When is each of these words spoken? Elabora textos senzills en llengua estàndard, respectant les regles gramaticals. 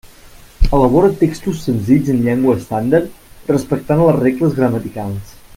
Elabora 0.77 1.11
textos 1.19 1.59
senzills 1.67 2.09
en 2.15 2.23
llengua 2.29 2.57
estàndard, 2.61 3.23
respectant 3.53 4.05
les 4.07 4.21
regles 4.27 4.61
gramaticals. 4.61 5.41